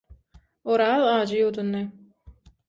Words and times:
Oraz 0.75 1.05
ajy 1.11 1.37
ýuwdundy. 1.41 1.83